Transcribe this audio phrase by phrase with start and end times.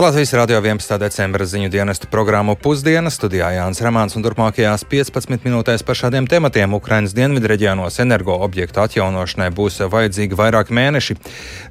[0.00, 0.96] Latvijas Rādio 11.
[0.96, 6.72] decembra ziņu dienestu programmu Pusdienas studijā Jānis Ramāns un turpmākajās 15 minūtēs par šādiem tematiem
[6.72, 11.18] Ukrainas dienvidu reģionos energo objektu atjaunošanai būs vajadzīgi vairāk mēneši.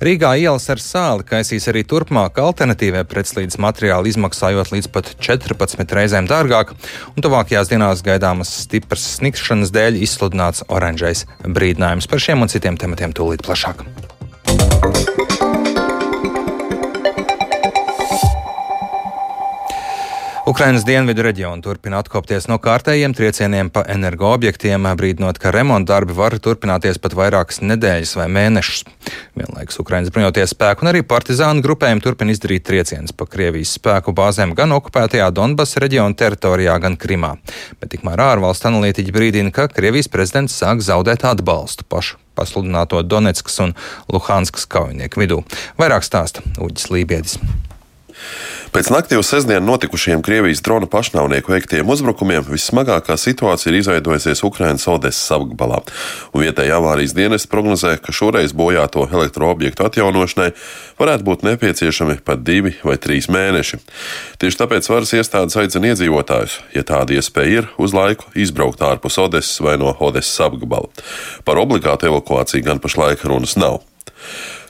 [0.05, 6.29] Rīgā ielas ar sāli kaisīs arī turpmāk alternatīvie pretslīdes materiāli, izmaksājot līdz pat 14 reizēm
[6.29, 6.75] dārgāk,
[7.15, 13.17] un tuvākajās dienās gaidāmas stipras snikšanas dēļ izsludināts oranžais brīdinājums par šiem un citiem tematiem
[13.17, 13.81] tūlīt plašāk.
[20.49, 26.33] Ukrainas dienvidu reģionu turpina atkopties no kārtējiem triecieniem pa energoobjektiem, brīdinot, ka remonta darbi var
[26.41, 28.79] turpināties pat vairākas nedēļas vai mēnešus.
[29.37, 34.57] Vienlaikus Ukrainas bruņoties spēku un arī partizānu grupējumi turpina izdarīt triecienus pa Krievijas spēku bāzēm
[34.57, 37.35] gan okupētajā Donbass reģiona teritorijā, gan Krimā.
[37.77, 43.77] Bet tikmēr ārvalstu analītiķi brīdina, ka Krievijas prezidents sāk zaudēt atbalstu pašu pasludināto Donetskas un
[44.09, 45.43] Luhanskas kaujinieku vidū.
[45.77, 47.37] Vairāk stāsta Uģis Lībietis.
[48.69, 54.85] Pēc naktī uz sestdienu notikušiem Krievijas drona pašnāvnieku veiktiem uzbrukumiem vissmagākā situācija ir izveidojusies Ukrainas
[54.91, 55.79] Odesas apgabalā.
[56.37, 60.51] Vietējā avārijas dienas prognozē, ka šoreiz bojāto elektroobjektu atjaunošanai
[61.01, 63.81] varētu būt nepieciešami pat divi vai trīs mēneši.
[64.37, 69.57] Tieši tāpēc varas iestādes aicina iedzīvotājus, ja tāda iespēja ir, uz laiku izbraukt ārpus Odesas
[69.65, 70.93] vai no Odesas apgabala.
[71.41, 73.81] Par obligātu evakuāciju gan pašlaik runas nav.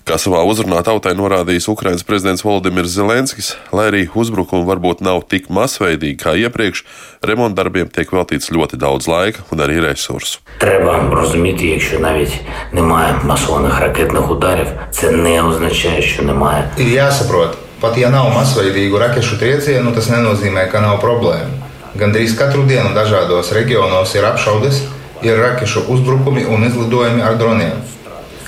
[0.09, 5.49] Kā savā uzrunā tautai norādījis Ukrainas prezidents Volodimirs Zelenskis, lai arī uzbrukumi varbūt nav tik
[5.49, 6.85] masveidīgi kā iepriekš,
[7.25, 10.41] remonta darbiem tiek veltīts ļoti daudz laika un arī resursu.
[10.59, 12.41] Треба розуміти, якщо навіть
[12.73, 16.71] немає масованих ракетних ударів, це не означає, що немає.
[16.79, 21.65] Ir jāsaprot, pat ja nav masveidīgu rakešu triecienu, tas nenozīmē, ka nav problēmu.
[21.95, 24.83] Gandrīz katru dienu dažādos reģionos ir apšaudes,
[25.23, 27.77] ir rakešu uzbrukumi un izlidojumi ar droniem.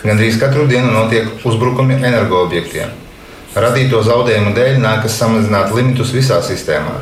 [0.01, 2.89] Gandrīz katru dienu notiek uzbrukumi energoobjektiem.
[3.53, 6.95] Radīto zaudējumu dēļ nākas samazināt limitus visā sistēmā.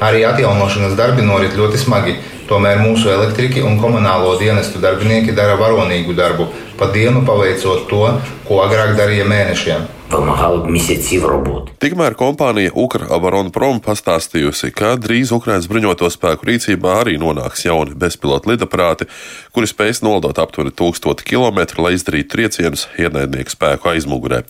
[0.00, 2.14] Arī atjaunošanas darbi norit ļoti smagi,
[2.48, 6.48] tomēr mūsu elektriķi un komunālo dienestu darbinieki dara varonīgu darbu,
[6.78, 8.04] pa dienu paveicot to,
[8.48, 9.97] ko agrāk darīja mēnešiem.
[10.11, 11.71] Вимагало б місяців роботи.
[11.83, 19.09] Tikmēr kompānija Ukra-Avaronprom pastāstījusi, ka drīz Ukraiņas bruņoto spēku rīcībā arī nonāks jauni bezpilota lidaprāti,
[19.51, 24.43] kuri spēs nolidot aptuveni 1000 km, lai izdarītu triecienus ienaidnieku spēku aizmugurē.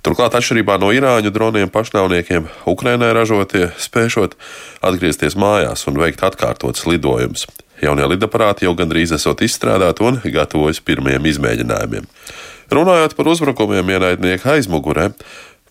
[0.00, 4.38] Turklāt, atšķirībā no Irāņu droniem pašnāvniekiem, Ukrainai ražotie spēšot
[4.80, 7.44] atgriezties mājās un veikt atkārtotas lidojumus.
[7.80, 12.08] Jaunie lidaparāti jau gandrīz esot izstrādāti un gatavojas pirmajiem izmēģinājumiem.
[12.73, 15.11] Runājot par uzbrukumiem ienaidnieku aizmugurē,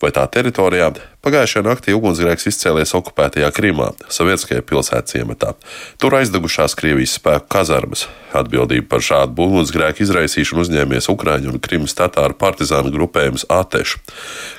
[0.03, 0.93] vai tā teritorijā,
[1.25, 5.55] pagājušajā naktī ugunsgrēks izcēlies okupētajā Krimā, Sovietskajā pilsētas ciematā.
[6.01, 8.07] Tur aizdegušās Krievijas spēku kazarmas.
[8.35, 14.01] Atbildību par šādu ugunsgrēku izraisīšanu uzņēmies Ukrāņu un Krimas tatāru partizānu grupējums Atešu.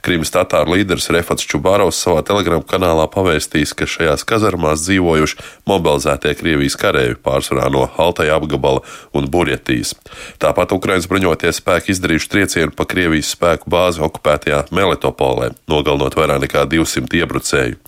[0.05, 6.79] Krimas tatāru līderis Refats Čubārovs savā telegramu kanālā pavēstījis, ka šajās kazarmās dzīvojuši mobilizētie Krievijas
[6.79, 9.93] kareivi pārsvarā no Altaja apgabala un Burjetijas.
[10.39, 16.54] Tāpat Ukraiņas bruņotie spēki izdarījuši triecienu pa Krievijas spēku bāzi okupētajā Melitopolē, nogalinot vairāk nekā
[16.63, 17.79] 200 iebrucēju.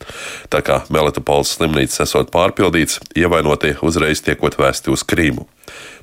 [0.52, 5.48] Tā kā Melitopols slimnīcas esot pārpildīts, ievainotie uzreiz tiekot vēsti uz Krīmu.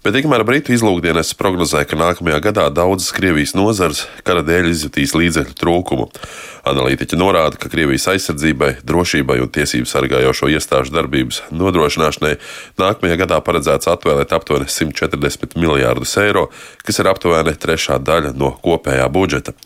[0.04, 5.56] Bet tikmēr Britu izlūkdienas prognozē, ka nākamajā gadā daudzas Krievijas nozares kara dēļ izjutīs līdzekļu
[5.56, 6.10] trūkumu.
[6.68, 12.34] Analītiķi norāda, ka Krievijas aizsardzībai, drošībai un tiesību sargājošo iestāžu darbības nodrošināšanai
[12.84, 16.50] nākamajā gadā paredzēts atvēlēt aptuveni 140 miljārdus eiro,
[16.84, 19.56] kas ir aptuveni trešā daļa no kopējā budžeta.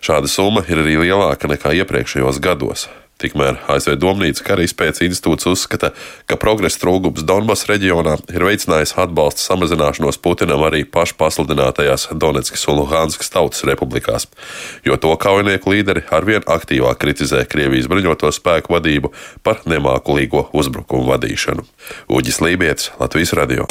[0.00, 2.88] Šāda summa ir arī lielāka nekā iepriekšējos gados.
[3.22, 5.92] Tikmēr ASV Domnīca kara izpētes institūts uzskata,
[6.26, 13.30] ka progresa trūkums Donbass reģionā ir veicinājis atbalsta samazināšanos Putinam arī pašpasludinātajās Donetskas un Luhanskas
[13.30, 14.26] tautas republikās,
[14.86, 19.12] jo to kaujinieku līderi arvien aktīvāk kritizē Krievijas bruņoto spēku vadību
[19.46, 21.66] par nemākulīgo uzbrukumu vadīšanu.
[22.10, 23.70] Uģis Lībijams, Latvijas Radio.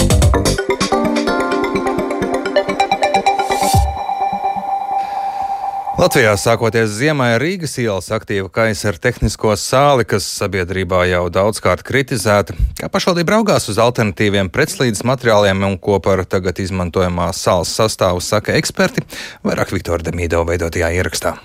[6.02, 12.56] Latvijā sākoties ziemai Rīgas ielas aktīva kaisa ar tehnisko sāli, kas sabiedrībā jau daudzkārt kritizēta.
[12.80, 18.58] Kā pašvaldība raugās uz alternatīviem pretslīdes materiāliem un ko par tagad izmantojamā sāls sastāvu saka
[18.58, 19.06] eksperti,
[19.46, 21.38] vairāk Viktora Demīdo veidotajā ierakstā.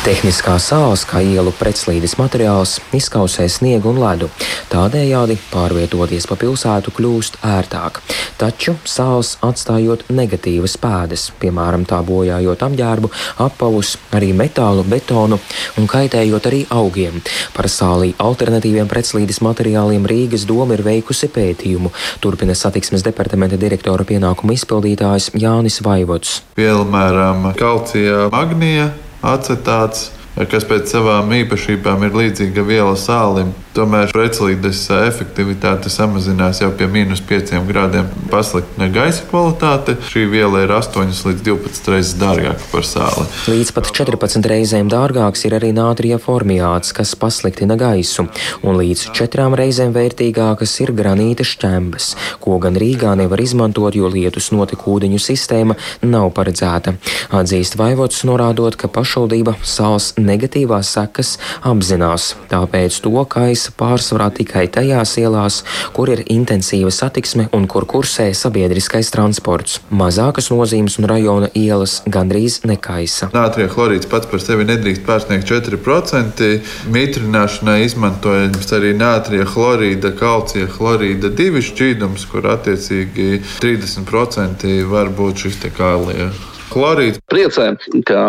[0.00, 4.30] Tehniskā sāls, kā ielu pretslīdes materiāls, izkausē sniegu un ledu.
[4.72, 8.00] Tādējādi pārvietoties pa pilsētu kļūst ērtāk.
[8.40, 13.10] Taču sāls atstājot negatīvas pēdas, piemēram, tā bojājot apģērbu,
[13.44, 15.36] apavus, arī metālu, betonu
[15.76, 17.20] un kaitējot arī augiem.
[17.52, 21.92] Par sālī alternatīviem pretslīdes materiāliem Rīgas doma ir veikusi pētījumu,
[22.24, 26.40] turpina satiksmes departamenta direktora pienākumu izpildītājs Jānis Vaivots.
[26.56, 28.88] Piemēram, kalcija magnija
[29.22, 30.10] acetāts
[30.50, 33.50] kas pēc savām īpašībām ir līdzīga viela sālim.
[33.70, 38.08] Tomēr pretslīdes efektivitāte samazinās jau pie mīnus 5 grādiem.
[38.26, 39.94] Pasliktina gaisa kvalitāte.
[40.10, 43.26] Šī viela ir 8 līdz 12 reizes dārgāka par sāli.
[43.52, 48.26] Līdz pat 14 reizēm dārgāks ir arī nātrija formiāts, kas pasliktina gaisu,
[48.66, 52.10] un līdz 4 reizēm vērtīgākas ir granīta šķembas,
[52.42, 56.96] ko gan Rīgā nevar izmantot, jo lietus notekūdeņu sistēma nav paredzēta.
[57.38, 64.68] Atzīst Vaivots, norādot, ka pašvaldība sāls negatīvās sekas apzinās, tāpēc to kaisa gaisa pārsvarā tikai
[64.72, 69.80] tajās ielās, kur ir intensīva satiksme un kur kursē sabiedriskais transports.
[69.90, 73.30] Mazākas nozīmes un rajona ielas gandrīz nekaisa.
[73.34, 76.50] Nātrija chlorīds pats par sevi nedrīkst pārsniegt 4%.
[76.90, 85.60] Mitrināšanai izmantojams arī nātrija chlorīda, kalcija chlorīda divi šķīdums, kur attiecīgi 30% var būt šis
[85.76, 86.30] kālija
[86.70, 87.18] Chlorīds.
[87.30, 87.72] Priecē,
[88.06, 88.20] ka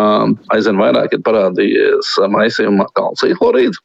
[0.54, 3.78] aizvien vairāk ir parādījies maisījuma kalcija chlorīds,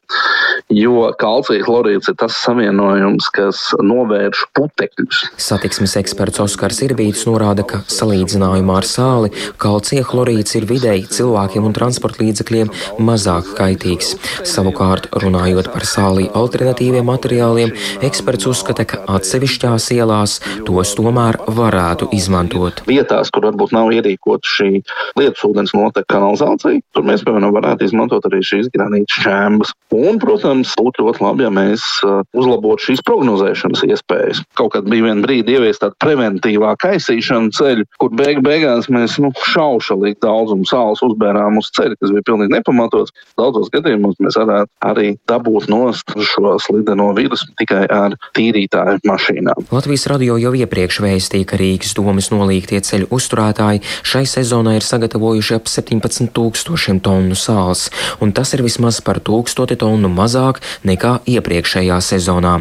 [0.74, 5.20] jo kalcija chlorīds ir tas savienojums, kas novērš putekļus.
[5.38, 9.30] Satiksmes eksperts Oskars Irbīts norāda, ka salīdzinājumā ar sāli
[9.62, 12.72] kalcija chlorīds ir vidēji cilvēkiem un transporta līdzekļiem
[13.06, 14.16] mazāk kaitīgs.
[14.48, 17.74] Savukārt, runājot par sāli alternatīviem materiāliem,
[18.06, 22.82] eksperts uzskata, ka atsevišķās ielās tos tomēr varētu izmantot.
[22.90, 24.70] Vietās, kur varbūt nav ierīkot šī
[25.18, 26.82] lietus ūdens noteka kanalizācija.
[26.96, 29.74] Tur mēs, piemēram, varētu izmantot arī šīs granīta šķēmas.
[29.98, 34.42] Un, protams, būtu ļoti labi, ja mēs uh, uzlabotu šīs prognozēšanas iespējas.
[34.58, 39.32] Kaut kad bija viena brīdi ieviest tādu preventīvā kaisīšanu ceļu, kur beig beigās mēs nu,
[39.52, 43.14] šaušalīgi daudzumu sāls uzbērām uz ceļa, kas bija pilnīgi nepamatots.
[43.38, 49.68] Daudzos gadījumos mēs varētu arī dabūt nost šo slideno vīrusu tikai ar tīrītāju mašīnām.
[49.72, 55.56] Latvijas radio jau iepriekš vēstīja, ka Rīgas domas nolīgtie ceļu uzturētāji šai sezonā ir sagatavojuši
[55.58, 57.88] ap 17 tūkstošiem tonu sāls,
[58.22, 62.58] un tas ir vismaz par tūkstoti tonu mazāk nekā iepriekšējā sezonā.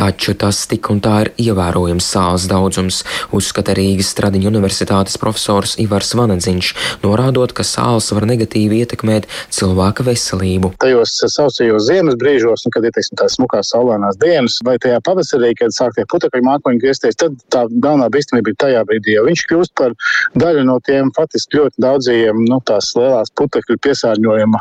[0.00, 3.02] Taču tas tik un tā ir ievērojams sāls daudzums,
[3.36, 6.70] uzskata Rīgas Stradiņu universitātes profesors Ivars Vanadziņš,
[7.04, 10.72] norādot, ka sāls var negatīvi ietekmēt cilvēka veselību.
[10.82, 15.52] Tajos sausajos ziemas brīžos, nu, kad ir teiksim, tās smukās saulainās dienas, vai tajā pavasarī,
[15.60, 19.46] kad sāk tie putekļi mākoņi griezties, tad tā galvenā bīstamība ir tajā brīdī, jo viņš
[19.52, 19.94] kļūst par
[20.40, 24.60] daļu no tiem faktiski ļoti daudziem nu, tās lielās putekļu piesārņojuma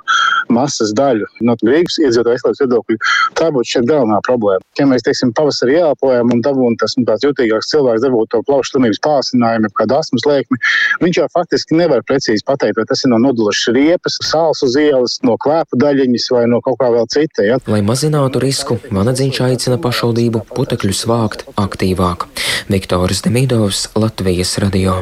[0.53, 2.97] masas daļu no Rīgas iedzīvotāju veselības viedokļa.
[3.39, 4.63] Tā būtu šeit galvenā problēma.
[4.79, 9.01] Ja mēs, teiksim, pavasarī ieelpojam un dabūjam tas nu, jutīgāks cilvēks, dabūt to plaušu slimības
[9.05, 10.59] pārsinājumu, kādu asmas lēkmi,
[11.03, 15.19] viņš jau faktiski nevar precīzi pateikt, vai tas ir no nodulušas riepas, sāls uz ielas,
[15.25, 17.45] no klēpa daļiņas vai no kaut kā vēl cita.
[17.47, 17.59] Ja?
[17.69, 22.27] Lai mazinātu risku, Vanadziņš aicina pašvaldību putekļus vākt aktīvāk.
[22.71, 25.01] Viktors Demidovs, Latvijas radio.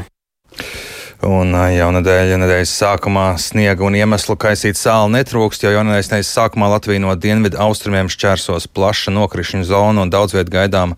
[1.25, 6.67] Un jau nedēļa, nedēļas sākumā sniega un iemeslu kaisīt sāli netrūkst, jo jaunadēļas nedēļas sākumā
[6.69, 10.93] Latvija no dienvidu austrumiem šķērsos plaša nokrišņu zonu un daudz viet gaidām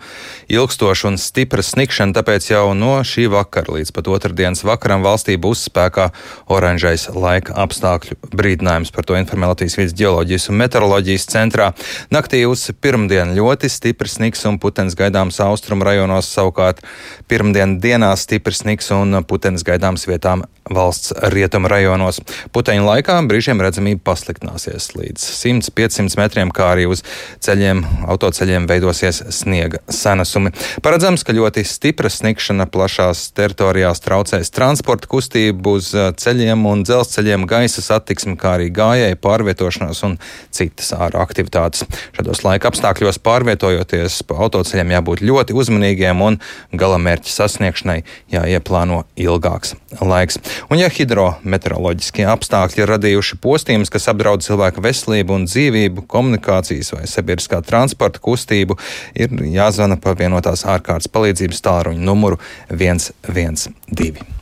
[0.52, 5.62] ilgstoša un stipra snikšana, tāpēc jau no šī vakara līdz pat otrdienas vakaram valstī būs
[5.70, 6.10] spēkā
[6.52, 8.92] oranžais laika apstākļu brīdinājums.
[8.92, 11.70] Par to informē Latvijas vidas geoloģijas un meteoroloģijas centrā.
[12.12, 16.84] Naktī uz pirmdienu ļoti stiprs sniks un putens gaidāms austrumu rajonos, savukārt
[17.32, 22.20] pirmdien dienā stiprs sniks un putens gaidāms vietām valsts rietumu rajonos.
[22.54, 27.04] Puteņu laikā brīžiem redzamība pasliktināsies līdz 100-500 metriem, kā arī uz
[27.44, 30.54] ceļiem, autoceļiem veidosies sniega senesumi.
[30.86, 37.84] Paredzams, ka ļoti stipra sniegšana plašās teritorijās traucēs transporta kustību uz ceļiem un dzelzceļiem, gaisa
[37.86, 40.18] satiksmi, kā arī gājēju pārvietošanos un
[40.56, 41.86] citas ārā aktivitātes.
[42.18, 46.40] Šādos laika apstākļos pārvietojoties pa autoceļiem jābūt ļoti uzmanīgiem un
[46.78, 48.02] galamērķa sasniegšanai
[48.34, 49.76] jāieplāno ilgāks
[50.08, 50.40] laiks.
[50.70, 57.06] Un ja hidrometeoroloģiskie apstākļi ir radījuši postījumus, kas apdraud cilvēka veselību un dzīvību, komunikācijas vai
[57.10, 58.80] sabiedriskā transporta kustību,
[59.20, 62.42] ir jāzvana pa vienotās ārkārtas palīdzības tālruņa numuru
[62.72, 64.39] 112.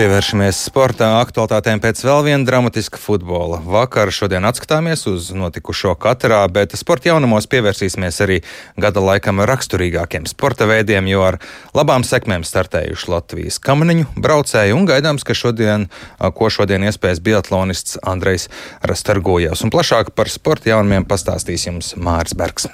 [0.00, 3.58] Pievēršamies sportā aktualitātēm pēc vēl viena dramatiska futbola.
[3.60, 8.38] Vakar šodien atskatāmies uz notikušo katrā, bet sporta jaunumos pievērsīsimies arī
[8.80, 11.36] gada laikam raksturīgākiem sporta veidiem, jo ar
[11.76, 18.48] labām sekmēm startējuši Latvijas kamaniņu braucēji un gaidāms, ka šodien, ko šodien iespējas biatlonists Andrejs
[18.80, 19.68] Rastargojevs.
[19.68, 22.72] Un plašāk par sporta jaunumiem pastāstīs jums Mārs Bergs.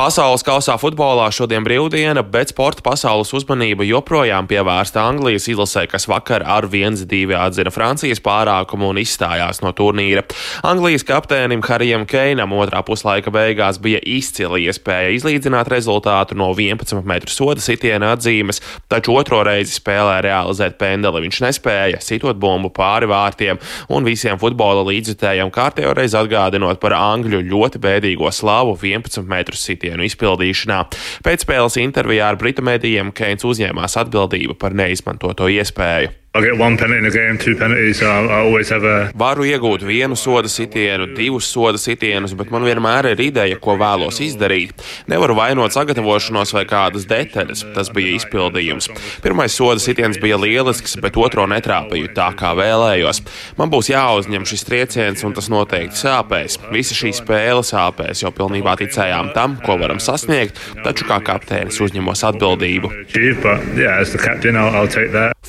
[0.00, 6.40] Pasaules kausā futbolā šodien brīvdiena, bet sporta pasaules uzmanība joprojām pievērsta Anglijas izlasē, kas vakar
[6.40, 10.22] ar 1-2 atzina Francijas pārākumu un izstājās no turnīra.
[10.64, 17.34] Anglijas kapteinim Harijam Keinam otrā puslaika beigās bija izcila iespēja izlīdzināt rezultātu no 11 metru
[17.34, 23.60] soda sitiena atzīmes, taču otro reizi spēlē realizēt pendeli viņš nespēja, sitot bumbu pāri vārtiem
[23.92, 29.89] un visiem futbola līdzjutējiem kārtējo reizi atgādinot par Angļu ļoti bēdīgo slavu 11 metru sitienu
[29.90, 30.84] centienu izpildīšanā.
[31.26, 36.14] Pēcspēles intervijā ar Britu medijiem Keins uzņēmās atbildību par neizmantoto iespēju.
[36.32, 39.10] Game, so a...
[39.18, 44.20] Varu iegūt vienu soda sitienu, divus soda sitienus, bet man vienmēr ir ideja, ko vēlos
[44.22, 44.70] izdarīt.
[45.10, 47.64] Nevaru vainot sagatavošanos vai kādas detaļas.
[47.74, 48.86] Tas bija izpildījums.
[49.24, 53.24] Pirmais soda sitiens bija lielisks, bet otro netrāpīju tā, kā vēlējos.
[53.58, 56.60] Man būs jāuzņem šis trieciens, un tas noteikti sāpēs.
[56.70, 62.22] Visa šī spēle sāpēs, jo pilnībā ticējām tam, ko varam sasniegt, taču kā kapteinis uzņemos
[62.30, 62.94] atbildību.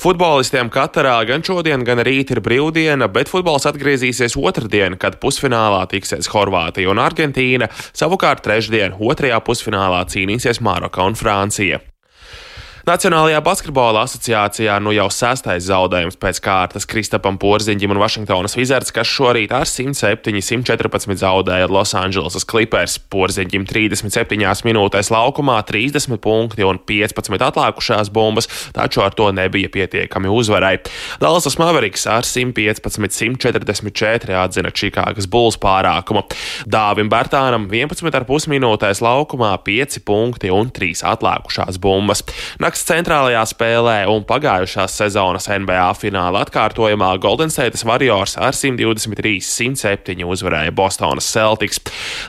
[0.02, 6.32] Futbolistiem Katarā gan šodien, gan rīt ir brīvdiena, bet futbols atgriezīsies otrdien, kad pusfinālā tiksies
[6.32, 7.68] Horvātija un Argentīna.
[7.92, 11.82] Savukārt trešdien, otrajā pusfinālā cīnīsies Maroka un Francija.
[12.82, 19.06] Nacionālajā basketbola asociācijā nu jau sestais zaudējums pēc kārtas Kristapam Porziņģim un Vašingtonas Wizards, kas
[19.06, 22.98] šorīt ar 107-114 zaudēja Losandželosas Clippers.
[23.14, 30.26] Porziņģim 37 minūtēs laukumā 30 punkti un 15 atlikušās bumbas, taču ar to nebija pietiekami
[30.34, 30.82] uzvarai.
[31.22, 36.26] Dallasas Mavericks ar 115-144 atzina Čikāgas Bulls pārākumu.
[36.66, 42.26] Dāvim Bērtānam 11,5 minūtēs laukumā 5 punkti un 3 atlikušās bumbas.
[42.72, 50.72] Nakts centrālajā spēlē un pagājušās sezonas NBA fināla atkārtojumā Golden State Warriors ar 123-107 uzvarēja
[50.72, 51.82] Bostonas Celtics.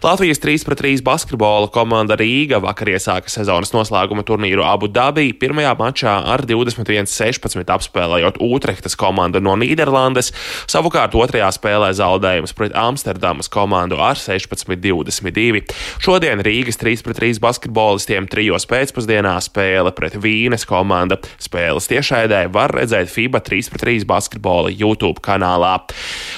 [0.03, 6.43] Latvijas 3-3 basketbola komanda Rīga vakar iesāka sezonas noslēguma turnīru Abu Dabī pirmajā mačā ar
[6.49, 10.33] 21-16 apspēlējot Utrehtas komandu no Nīderlandes,
[10.67, 15.63] savukārt otrajā spēlē zaudējums pret Amsterdamas komandu ar 16-22.
[16.03, 20.32] Šodien Rīgas 3-3 basketbolistiem trijos pēcpusdienā spēle pret Vīnu.
[20.33, 21.19] Vīnes komanda.
[21.41, 25.75] Spēles tiešraidē var redzēt FIBA 3-3 basketbola YouTube kanālā.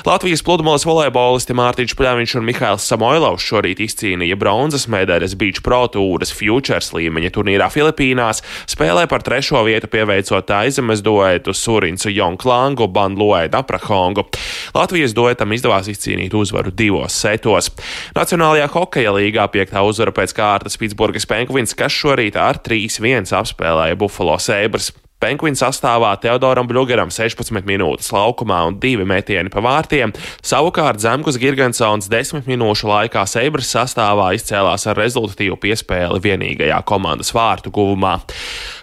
[0.06, 6.34] Latvijas pludmales volejbolisti Mārtiņš Pļaviņš un Mihails Samoilovs šorīt izcīnīja bronzas medaļas Beach Pro Tours
[6.36, 14.28] Futures līmeņa turnīrā Filipīnās, spēlē par trešo vietu pieveicot aizemes duetu Surinsu Jonklangu, Banluēdu Aprahongu.
[14.76, 17.72] Latvijas duetam izdevās izcīnīt uzvaru divos setos.
[18.18, 23.98] Nacionālajā hokeja līgā piektā uzvara pēc kārtas Pitsburgas Penguins, kas šorīt ar 3-1 apspēlēja spēlēja
[23.98, 24.92] Buffalo Sabres.
[25.20, 30.12] Penguins sastāvā Teodoram Blugaram 16 minūtes laukumā un 2 metieni pa vārtiem,
[30.44, 37.72] savukārt Zemgus Girgensons 10 minūšu laikā Seibras sastāvā izcēlās ar rezultatīvu piespēli vienīgajā komandas vārtu
[37.72, 38.20] guvumā.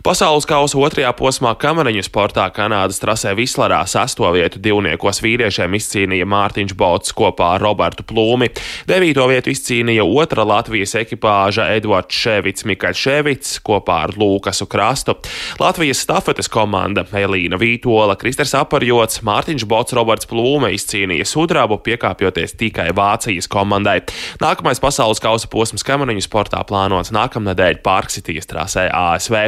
[0.03, 6.73] Pasaules kausa otrajā posmā kamariņu sportā Kanādas trasē Vislarā sesto vietu divniekos vīriešiem izcīnīja Mārtiņš
[6.75, 8.49] Bots kopā ar Robertu Plūmi.
[8.89, 15.15] Devīto vietu izcīnīja otra Latvijas ekipāža Edvards Ševits Mikaļs Ševits kopā ar Lūkasu Krastu.
[15.63, 22.89] Latvijas stafetes komanda Elīna Vītola, Kristers Aparjots, Mārtiņš Bots, Roberts Plūme izcīnīja sudrabu, piekāpjoties tikai
[22.91, 24.01] Vācijas komandai.
[24.43, 29.39] Nākamais pasaules kausa posms kamariņu sportā plānots nākamnedēļ Pārksitijas trasē ASV.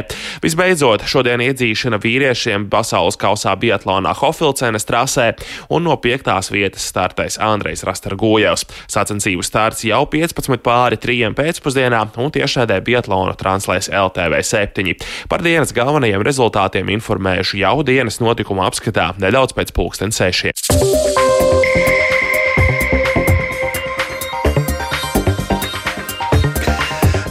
[0.45, 5.31] Visbeidzot, šodien iedzīšana vīriešiem pasaules kausā Biatlonā Hofilcenes trasē,
[5.73, 8.67] un no piektās vietas startēs Andrejs Rastargojevs.
[8.93, 14.93] Sacensību starts jau 15 pāri 3 pēcpusdienā, un tiešādē Biatlonu translēs LTV 7.
[15.33, 20.53] Par dienas galvenajiem rezultātiem informējuši jau dienas notikuma apskatā nedaudz pēc pulksten sešiem.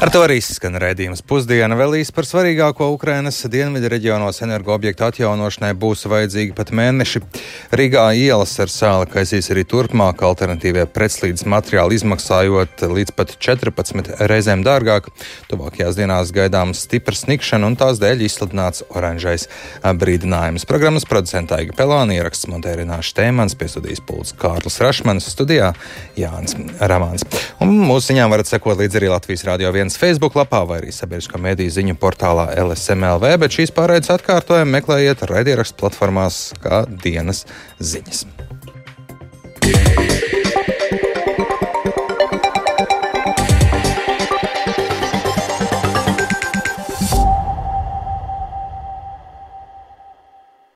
[0.05, 1.79] Ar to arī skan raidījums pusdiena.
[1.81, 7.23] Vēl īsi par svarīgāko Ukrainas dienvidu reģionos energoobjektu atjaunošanai būs vajadzīgi pat mēneši.
[7.73, 14.67] Rīgā ielas ar sāli kaisīs arī turpmāk, alternatīvie pretslīdes materiāli izmaksājot līdz pat 14 reizēm
[14.67, 15.09] dārgāk.
[15.49, 19.49] Tuvākajās dienās gaidāms stiprs snikšana un tās dēļ izsludināts oranžais
[19.81, 20.69] brīdinājums.
[20.69, 25.73] Programmas producentā Iga Pelāna ieraksts Montērināša Tēmans, piesudījis pults Kārlis Rašmans, studijā
[26.21, 26.61] Jānis
[26.93, 27.25] Ramāns.
[27.65, 30.93] Un mūsu ziņām varat sekot līdz arī Latvijas Rādio 1 dienas Facebook lapā vai arī
[30.93, 37.45] sabiedriskā mediju ziņu portālā LSMLV, bet šīs pārēdes atkārtojumu meklējiet raidierakstu platformās kā dienas
[37.79, 38.34] ziņas.